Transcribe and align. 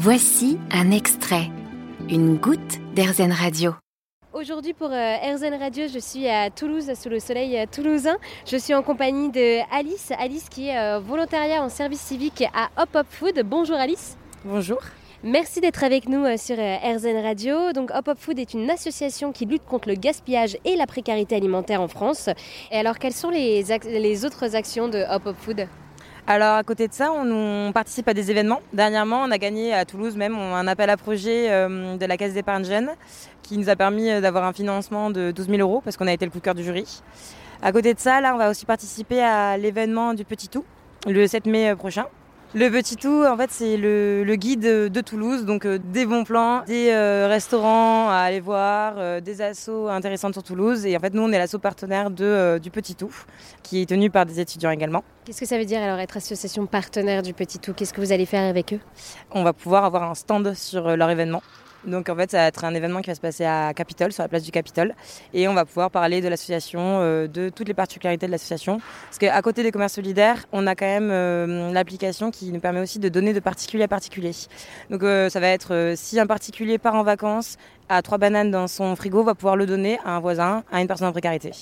Voici 0.00 0.58
un 0.70 0.92
extrait, 0.92 1.50
une 2.08 2.36
goutte 2.36 2.78
d'Airzen 2.94 3.32
Radio. 3.32 3.74
Aujourd'hui 4.32 4.72
pour 4.72 4.92
euh, 4.92 4.92
Airzen 4.92 5.52
Radio, 5.54 5.86
je 5.92 5.98
suis 5.98 6.28
à 6.28 6.50
Toulouse, 6.50 6.92
sous 6.94 7.08
le 7.08 7.18
soleil 7.18 7.58
euh, 7.58 7.64
toulousain. 7.68 8.16
Je 8.46 8.56
suis 8.58 8.74
en 8.74 8.84
compagnie 8.84 9.28
de 9.32 9.58
Alice, 9.76 10.12
Alice 10.16 10.48
qui 10.48 10.68
est 10.68 10.78
euh, 10.78 11.00
volontariat 11.00 11.64
en 11.64 11.68
service 11.68 12.00
civique 12.00 12.44
à 12.54 12.68
Hop 12.80 12.90
Hop 12.94 13.06
Food. 13.10 13.42
Bonjour 13.44 13.74
Alice. 13.74 14.16
Bonjour. 14.44 14.78
Merci 15.24 15.60
d'être 15.60 15.82
avec 15.82 16.08
nous 16.08 16.24
sur 16.36 16.60
Airzen 16.60 17.20
Radio. 17.20 17.72
Donc 17.72 17.90
Hop 17.92 18.06
Hop 18.06 18.18
Food 18.20 18.38
est 18.38 18.54
une 18.54 18.70
association 18.70 19.32
qui 19.32 19.46
lutte 19.46 19.64
contre 19.64 19.88
le 19.88 19.96
gaspillage 19.96 20.56
et 20.64 20.76
la 20.76 20.86
précarité 20.86 21.34
alimentaire 21.34 21.82
en 21.82 21.88
France. 21.88 22.30
Et 22.70 22.76
alors 22.76 23.00
quelles 23.00 23.12
sont 23.12 23.30
les, 23.30 23.64
les 23.84 24.24
autres 24.24 24.54
actions 24.54 24.86
de 24.86 25.04
Hop 25.10 25.26
Hop 25.26 25.36
Food? 25.40 25.66
Alors 26.30 26.56
à 26.56 26.62
côté 26.62 26.88
de 26.88 26.92
ça, 26.92 27.10
on, 27.10 27.72
participe 27.72 28.06
à 28.06 28.12
des 28.12 28.30
événements. 28.30 28.60
Dernièrement, 28.74 29.22
on 29.22 29.30
a 29.30 29.38
gagné 29.38 29.72
à 29.72 29.86
Toulouse 29.86 30.14
même 30.14 30.36
un 30.36 30.66
appel 30.66 30.90
à 30.90 30.98
projet 30.98 31.50
euh, 31.50 31.96
de 31.96 32.04
la 32.04 32.18
Caisse 32.18 32.34
d'épargne 32.34 32.66
jeune 32.66 32.90
qui 33.42 33.56
nous 33.56 33.70
a 33.70 33.76
permis 33.76 34.10
euh, 34.10 34.20
d'avoir 34.20 34.44
un 34.44 34.52
financement 34.52 35.08
de 35.08 35.30
12 35.30 35.46
000 35.46 35.60
euros 35.60 35.80
parce 35.82 35.96
qu'on 35.96 36.06
a 36.06 36.12
été 36.12 36.26
le 36.26 36.30
coup 36.30 36.36
de 36.36 36.44
cœur 36.44 36.54
du 36.54 36.62
jury. 36.62 37.00
À 37.62 37.72
côté 37.72 37.94
de 37.94 37.98
ça, 37.98 38.20
là, 38.20 38.34
on 38.34 38.36
va 38.36 38.50
aussi 38.50 38.66
participer 38.66 39.22
à 39.22 39.56
l'événement 39.56 40.12
du 40.12 40.26
Petit 40.26 40.48
Tout 40.48 40.66
le 41.06 41.26
7 41.26 41.46
mai 41.46 41.70
euh, 41.70 41.76
prochain. 41.76 42.04
Le 42.54 42.70
Petit 42.70 42.96
Tout, 42.96 43.26
en 43.28 43.36
fait, 43.36 43.50
c'est 43.50 43.76
le, 43.76 44.24
guide 44.36 44.62
de 44.62 45.00
Toulouse, 45.02 45.44
donc 45.44 45.66
euh, 45.66 45.78
des 45.78 46.06
bons 46.06 46.24
plans, 46.24 46.62
des 46.66 46.88
euh, 46.88 47.26
restaurants 47.28 48.08
à 48.08 48.14
aller 48.14 48.40
voir, 48.40 48.94
euh, 48.96 49.20
des 49.20 49.42
assos 49.42 49.86
intéressants 49.88 50.32
sur 50.32 50.42
Toulouse. 50.42 50.86
Et 50.86 50.96
en 50.96 51.00
fait, 51.00 51.12
nous, 51.12 51.20
on 51.20 51.30
est 51.30 51.36
l'asso 51.36 51.58
partenaire 51.60 52.10
de, 52.10 52.58
du 52.58 52.70
Petit 52.70 52.94
Tout, 52.94 53.14
qui 53.62 53.82
est 53.82 53.86
tenu 53.86 54.08
par 54.08 54.24
des 54.24 54.40
étudiants 54.40 54.70
également. 54.70 55.04
Qu'est-ce 55.26 55.40
que 55.40 55.46
ça 55.46 55.58
veut 55.58 55.66
dire 55.66 55.82
alors 55.82 55.98
être 55.98 56.16
association 56.16 56.64
partenaire 56.64 57.20
du 57.22 57.34
Petit 57.34 57.58
Tout? 57.58 57.74
Qu'est-ce 57.74 57.92
que 57.92 58.00
vous 58.00 58.12
allez 58.12 58.24
faire 58.24 58.48
avec 58.48 58.72
eux? 58.72 58.80
On 59.30 59.42
va 59.42 59.52
pouvoir 59.52 59.84
avoir 59.84 60.04
un 60.04 60.14
stand 60.14 60.54
sur 60.54 60.96
leur 60.96 61.10
événement. 61.10 61.42
Donc 61.84 62.08
en 62.08 62.16
fait, 62.16 62.30
ça 62.30 62.38
va 62.38 62.46
être 62.46 62.64
un 62.64 62.74
événement 62.74 63.00
qui 63.00 63.10
va 63.10 63.14
se 63.14 63.20
passer 63.20 63.44
à 63.44 63.72
Capitole, 63.74 64.12
sur 64.12 64.22
la 64.22 64.28
place 64.28 64.42
du 64.42 64.50
Capitole. 64.50 64.94
Et 65.32 65.46
on 65.48 65.54
va 65.54 65.64
pouvoir 65.64 65.90
parler 65.90 66.20
de 66.20 66.28
l'association, 66.28 66.80
euh, 67.00 67.28
de 67.28 67.50
toutes 67.50 67.68
les 67.68 67.74
particularités 67.74 68.26
de 68.26 68.32
l'association. 68.32 68.80
Parce 69.04 69.18
qu'à 69.18 69.40
côté 69.42 69.62
des 69.62 69.70
commerces 69.70 69.94
solidaires, 69.94 70.44
on 70.52 70.66
a 70.66 70.74
quand 70.74 70.86
même 70.86 71.10
euh, 71.10 71.72
l'application 71.72 72.30
qui 72.30 72.50
nous 72.52 72.60
permet 72.60 72.80
aussi 72.80 72.98
de 72.98 73.08
donner 73.08 73.32
de 73.32 73.40
particulier 73.40 73.84
à 73.84 73.88
particulier. 73.88 74.32
Donc 74.90 75.02
euh, 75.02 75.28
ça 75.28 75.40
va 75.40 75.48
être 75.48 75.94
si 75.96 76.18
un 76.18 76.26
particulier 76.26 76.78
part 76.78 76.94
en 76.94 77.04
vacances, 77.04 77.56
a 77.88 78.02
trois 78.02 78.18
bananes 78.18 78.50
dans 78.50 78.66
son 78.66 78.96
frigo, 78.96 79.22
va 79.22 79.34
pouvoir 79.34 79.56
le 79.56 79.66
donner 79.66 79.98
à 80.04 80.16
un 80.16 80.20
voisin, 80.20 80.64
à 80.70 80.80
une 80.80 80.88
personne 80.88 81.08
en 81.08 81.12
précarité. 81.12 81.52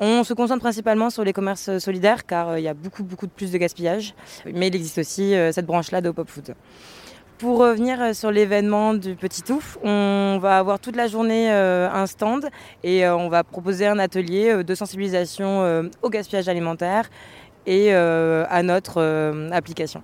On 0.00 0.24
se 0.24 0.34
concentre 0.34 0.60
principalement 0.60 1.10
sur 1.10 1.22
les 1.22 1.32
commerces 1.32 1.78
solidaires 1.78 2.26
car 2.26 2.58
il 2.58 2.64
y 2.64 2.68
a 2.68 2.74
beaucoup 2.74 3.04
beaucoup 3.04 3.26
de 3.26 3.30
plus 3.30 3.52
de 3.52 3.58
gaspillage. 3.58 4.14
Mais 4.46 4.68
il 4.68 4.74
existe 4.74 4.98
aussi 4.98 5.34
cette 5.52 5.66
branche-là 5.66 6.00
de 6.00 6.10
Pop 6.10 6.28
Food. 6.28 6.54
Pour 7.38 7.58
revenir 7.58 8.00
euh, 8.00 8.12
sur 8.12 8.30
l'événement 8.30 8.94
du 8.94 9.16
Petit 9.16 9.42
Touffe, 9.42 9.76
on 9.82 10.38
va 10.40 10.58
avoir 10.58 10.78
toute 10.78 10.94
la 10.94 11.08
journée 11.08 11.50
euh, 11.50 11.90
un 11.92 12.06
stand 12.06 12.48
et 12.84 13.04
euh, 13.04 13.16
on 13.16 13.28
va 13.28 13.42
proposer 13.42 13.86
un 13.86 13.98
atelier 13.98 14.62
de 14.62 14.74
sensibilisation 14.74 15.90
au 16.02 16.08
gaspillage 16.08 16.48
alimentaire 16.48 17.10
et 17.66 17.92
à 17.92 18.62
notre 18.62 19.00
application. 19.52 20.02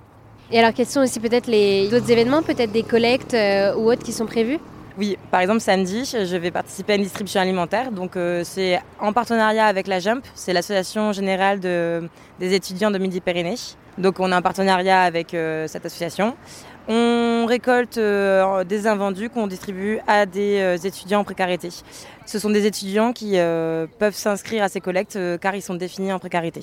Et 0.51 0.59
alors 0.59 0.73
quels 0.73 0.87
sont 0.87 1.01
aussi 1.01 1.21
peut-être 1.21 1.47
les 1.47 1.93
autres 1.95 2.11
événements, 2.11 2.43
peut-être 2.43 2.73
des 2.73 2.83
collectes 2.83 3.37
ou 3.77 3.91
autres 3.91 4.03
qui 4.03 4.13
sont 4.13 4.27
prévus? 4.27 4.59
Oui, 4.97 5.17
par 5.31 5.41
exemple 5.41 5.61
samedi, 5.61 6.05
je 6.05 6.37
vais 6.37 6.51
participer 6.51 6.95
à 6.95 6.97
une 6.97 7.03
distribution 7.03 7.41
alimentaire. 7.41 7.93
Donc 7.93 8.17
c'est 8.45 8.81
en 9.01 9.13
partenariat 9.13 9.67
avec 9.67 9.87
la 9.87 10.01
JUMP, 10.01 10.23
c'est 10.35 10.53
l'association 10.53 11.13
générale 11.13 11.61
des 11.61 12.55
étudiants 12.55 12.91
de 12.91 12.99
Midi-Pyrénées. 12.99 13.57
Donc 13.99 14.21
on 14.21 14.31
a 14.33 14.37
un 14.37 14.43
partenariat 14.43 15.03
avec 15.03 15.31
cette 15.67 15.87
association. 15.87 16.35
On 16.91 17.45
récolte 17.47 17.99
euh, 17.99 18.65
des 18.65 18.87
invendus 18.87 19.29
qu'on 19.29 19.47
distribue 19.47 19.99
à 20.07 20.25
des 20.25 20.59
euh, 20.59 20.77
étudiants 20.79 21.21
en 21.21 21.25
précarité. 21.25 21.69
Ce 22.25 22.39
sont 22.39 22.49
des 22.49 22.65
étudiants 22.65 23.13
qui 23.13 23.33
euh, 23.39 23.87
peuvent 23.99 24.15
s'inscrire 24.15 24.63
à 24.63 24.71
ces 24.71 24.81
collectes 24.81 25.19
car 25.39 25.55
ils 25.55 25.61
sont 25.61 25.75
définis 25.75 26.15
en 26.15 26.19
précarité. 26.19 26.63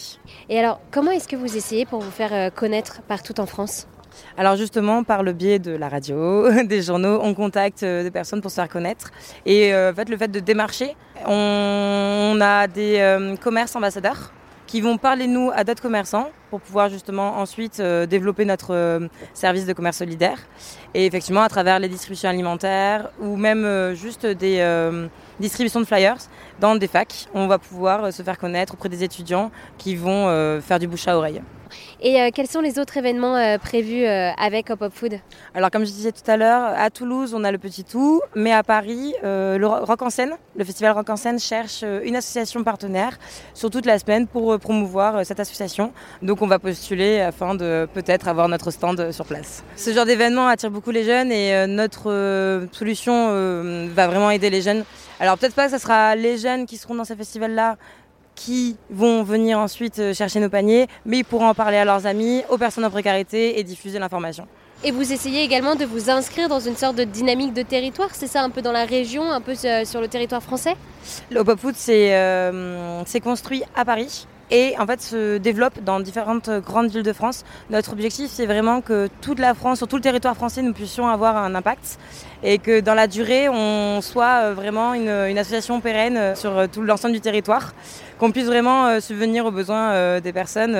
Et 0.49 0.57
alors, 0.57 0.81
comment 0.89 1.11
est-ce 1.11 1.27
que 1.27 1.35
vous 1.35 1.55
essayez 1.55 1.85
pour 1.85 2.01
vous 2.01 2.09
faire 2.09 2.51
connaître 2.55 3.03
partout 3.03 3.39
en 3.39 3.45
France? 3.45 3.87
Alors 4.35 4.55
justement, 4.55 5.03
par 5.03 5.21
le 5.21 5.33
biais 5.33 5.59
de 5.59 5.75
la 5.75 5.89
radio, 5.89 6.49
des 6.63 6.81
journaux, 6.81 7.19
on 7.21 7.35
contacte 7.35 7.85
des 7.85 8.11
personnes 8.11 8.41
pour 8.41 8.49
se 8.49 8.55
faire 8.55 8.69
connaître. 8.69 9.11
Et 9.45 9.75
en 9.75 9.93
fait, 9.93 10.09
le 10.09 10.17
fait 10.17 10.29
de 10.29 10.39
démarcher, 10.39 10.95
on 11.27 12.39
a 12.41 12.65
des 12.67 13.35
commerces 13.43 13.75
ambassadeurs 13.75 14.31
qui 14.65 14.81
vont 14.81 14.97
parler 14.97 15.27
nous 15.27 15.51
à 15.53 15.63
d'autres 15.63 15.81
commerçants 15.81 16.29
pour 16.55 16.61
pouvoir 16.61 16.87
justement 16.87 17.39
ensuite 17.39 17.81
euh, 17.81 18.05
développer 18.05 18.45
notre 18.45 18.73
euh, 18.73 19.09
service 19.33 19.65
de 19.65 19.73
commerce 19.73 19.97
solidaire. 19.97 20.39
Et 20.93 21.05
effectivement, 21.05 21.41
à 21.41 21.49
travers 21.49 21.79
les 21.79 21.89
distributions 21.89 22.29
alimentaires 22.29 23.09
ou 23.19 23.35
même 23.35 23.65
euh, 23.65 23.93
juste 23.93 24.25
des 24.25 24.55
distributions 25.37 25.81
de 25.81 25.85
flyers 25.85 26.21
dans 26.61 26.77
des 26.77 26.87
facs, 26.87 27.27
on 27.33 27.47
va 27.47 27.57
pouvoir 27.57 28.13
se 28.13 28.23
faire 28.23 28.37
connaître 28.37 28.75
auprès 28.75 28.87
des 28.87 29.03
étudiants 29.03 29.51
qui 29.77 29.97
vont 29.97 30.61
faire 30.61 30.79
du 30.79 30.87
bouche 30.87 31.09
à 31.09 31.17
oreille. 31.17 31.41
Et 32.01 32.21
euh, 32.21 32.29
quels 32.33 32.47
sont 32.47 32.61
les 32.61 32.79
autres 32.79 32.97
événements 32.97 33.35
euh, 33.35 33.57
prévus 33.57 34.03
euh, 34.03 34.31
avec 34.37 34.69
Hop 34.69 34.81
Hop 34.81 34.93
Food? 34.93 35.19
Alors 35.53 35.71
comme 35.71 35.85
je 35.85 35.91
disais 35.91 36.11
tout 36.11 36.29
à 36.29 36.37
l'heure, 36.37 36.73
à 36.77 36.89
Toulouse 36.89 37.33
on 37.33 37.43
a 37.43 37.51
le 37.51 37.57
Petit 37.57 37.83
Tout, 37.83 38.21
mais 38.35 38.51
à 38.51 38.63
Paris, 38.63 39.13
le 39.23 39.65
Rock 39.65 40.01
en 40.01 40.09
scène, 40.09 40.33
le 40.55 40.63
festival 40.63 40.93
Rock 40.93 41.09
en 41.09 41.15
scène 41.15 41.39
cherche 41.39 41.83
une 42.03 42.15
association 42.15 42.63
partenaire 42.63 43.17
sur 43.53 43.69
toute 43.69 43.85
la 43.85 43.99
semaine 43.99 44.27
pour 44.27 44.57
promouvoir 44.59 45.25
cette 45.25 45.39
association. 45.39 45.91
Donc 46.21 46.41
on 46.45 46.47
va 46.47 46.59
postuler 46.59 47.19
afin 47.19 47.55
de 47.55 47.87
peut-être 47.93 48.27
avoir 48.27 48.47
notre 48.47 48.71
stand 48.71 49.11
sur 49.11 49.25
place. 49.25 49.63
Ce 49.75 49.91
genre 49.91 50.05
d'événement 50.05 50.47
attire 50.47 50.71
beaucoup 50.71 50.91
les 50.91 51.03
jeunes 51.03 51.31
et 51.31 51.67
notre 51.67 52.67
solution 52.71 53.89
va 53.93 54.07
vraiment 54.07 54.31
aider 54.31 54.49
les 54.49 54.61
jeunes. 54.61 54.83
Alors 55.19 55.37
peut-être 55.37 55.55
pas 55.55 55.65
que 55.65 55.71
ce 55.71 55.77
sera 55.77 56.15
les 56.15 56.37
jeunes 56.37 56.65
qui 56.65 56.77
seront 56.77 56.95
dans 56.95 57.03
ces 57.03 57.15
festivals-là, 57.15 57.77
qui 58.35 58.77
vont 58.89 59.23
venir 59.23 59.57
ensuite 59.57 59.99
euh, 59.99 60.13
chercher 60.13 60.39
nos 60.39 60.49
paniers, 60.49 60.87
mais 61.05 61.19
ils 61.19 61.23
pourront 61.23 61.47
en 61.47 61.53
parler 61.53 61.77
à 61.77 61.85
leurs 61.85 62.05
amis, 62.05 62.43
aux 62.49 62.57
personnes 62.57 62.85
en 62.85 62.89
précarité 62.89 63.59
et 63.59 63.63
diffuser 63.63 63.97
l'information. 63.97 64.45
Et 64.83 64.91
vous 64.91 65.13
essayez 65.13 65.41
également 65.41 65.75
de 65.75 65.85
vous 65.85 66.09
inscrire 66.09 66.49
dans 66.49 66.59
une 66.59 66.75
sorte 66.75 66.97
de 66.97 67.05
dynamique 67.05 67.53
de 67.53 67.61
territoire, 67.61 68.09
c'est 68.13 68.27
ça 68.27 68.43
un 68.43 68.49
peu 68.49 68.61
dans 68.61 68.73
la 68.73 68.85
région, 68.85 69.31
un 69.31 69.41
peu 69.41 69.53
euh, 69.63 69.85
sur 69.85 70.01
le 70.01 70.07
territoire 70.09 70.43
français? 70.43 70.75
Le 71.31 71.39
Hop 71.39 71.57
Food 71.59 71.75
c'est 71.77 72.13
euh, 72.13 73.03
construit 73.23 73.63
à 73.75 73.85
Paris 73.85 74.27
et 74.51 74.75
en 74.79 74.85
fait 74.85 75.01
se 75.01 75.37
développe 75.37 75.83
dans 75.83 75.99
différentes 75.99 76.49
grandes 76.49 76.89
villes 76.89 77.03
de 77.03 77.13
France. 77.13 77.43
Notre 77.69 77.93
objectif, 77.93 78.29
c'est 78.31 78.45
vraiment 78.45 78.81
que 78.81 79.09
toute 79.21 79.39
la 79.39 79.53
France, 79.53 79.79
sur 79.79 79.87
tout 79.87 79.95
le 79.95 80.01
territoire 80.01 80.35
français, 80.35 80.61
nous 80.61 80.73
puissions 80.73 81.07
avoir 81.07 81.37
un 81.37 81.55
impact 81.55 81.97
et 82.43 82.59
que 82.59 82.79
dans 82.79 82.93
la 82.93 83.07
durée, 83.07 83.49
on 83.49 84.01
soit 84.01 84.43
euh, 84.43 84.53
vraiment 84.53 84.93
une, 84.93 85.37
association 85.37 85.81
pérenne 85.81 86.17
euh, 86.17 86.35
sur 86.35 86.57
euh, 86.57 86.67
tout 86.71 86.81
l'ensemble 86.81 87.13
du 87.13 87.21
territoire, 87.21 87.73
qu'on 88.19 88.31
puisse 88.31 88.45
vraiment 88.45 89.01
subvenir 89.01 89.45
aux 89.45 89.51
besoins 89.51 90.21
des 90.21 90.31
personnes 90.31 90.77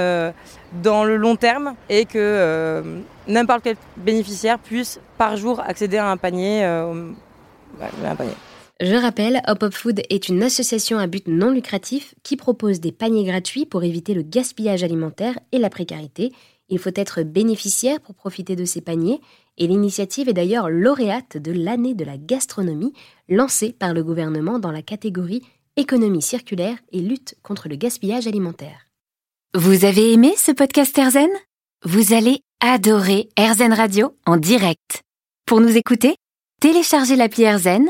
dans 0.81 1.04
le 1.04 1.18
long 1.18 1.36
terme 1.36 1.75
et 1.90 2.06
que 2.06 2.81
n'importe 3.28 3.62
quel 3.64 3.75
bénéficiaire 3.98 4.58
puisse 4.58 5.02
par 5.18 5.36
jour 5.36 5.59
accéder 5.59 5.98
à 5.98 6.09
un 6.09 6.16
panier. 6.16 6.64
un 6.64 8.16
panier. 8.16 8.36
Je 8.81 8.96
rappelle, 8.96 9.41
Hop 9.47 9.63
Hop 9.63 9.74
Food 9.74 10.02
est 10.09 10.28
une 10.28 10.44
association 10.44 10.97
à 10.97 11.08
but 11.08 11.30
non 11.30 11.50
lucratif 11.50 12.13
qui 12.24 12.36
propose 12.36 12.81
des 12.81 12.91
paniers 12.91 13.24
gratuits 13.24 13.66
pour 13.66 13.86
éviter 13.86 14.13
le 14.13 14.22
gaspillage 14.22 14.84
alimentaire 14.84 15.40
et 15.53 15.59
la 15.59 15.69
précarité. 15.69 16.34
Il 16.68 16.78
faut 16.78 16.91
être 16.94 17.24
bénéficiaire 17.24 18.02
pour 18.02 18.16
profiter 18.16 18.58
de 18.58 18.66
ces 18.66 18.81
paniers 18.81 19.22
et 19.58 19.68
l'initiative 19.68 20.28
est 20.28 20.34
d'ailleurs 20.34 20.69
lauréate 20.69 21.38
de 21.38 21.53
l'année 21.53 21.94
de 21.94 22.03
la 22.03 22.18
gastronomie 22.18 22.91
lancée 23.30 23.72
par 23.72 23.94
le 23.94 24.03
gouvernement 24.03 24.59
dans 24.59 24.72
la 24.72 24.81
catégorie 24.81 25.42
économie 25.78 26.22
circulaire 26.22 26.78
et 26.92 27.00
lutte 27.00 27.36
contre 27.44 27.69
le 27.69 27.78
gaspillage 27.78 28.28
alimentaire. 28.28 28.88
Vous 29.53 29.86
avez 29.86 30.12
aimé 30.12 30.34
ce 30.36 30.52
podcast 30.52 30.97
Erzen? 30.97 31.30
Vous 31.86 32.13
allez 32.13 32.42
adorer 32.59 33.30
Erzen 33.38 33.72
Radio 33.72 34.18
en 34.25 34.36
direct. 34.36 35.02
Pour 35.46 35.62
nous 35.62 35.77
écouter, 35.77 36.18
téléchargez 36.60 37.16
l'appli 37.16 37.44
Erzen 37.44 37.89